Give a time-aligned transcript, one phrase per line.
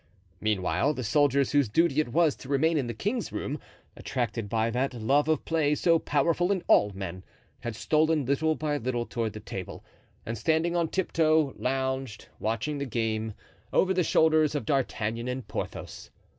[0.39, 3.59] Meanwhile, the soldiers whose duty it was to remain in the king's room,
[3.95, 7.23] attracted by that love of play so powerful in all men,
[7.59, 9.83] had stolen little by little toward the table,
[10.25, 13.35] and standing on tiptoe, lounged, watching the game,
[13.71, 16.09] over the shoulders of D'Artagnan and Porthos.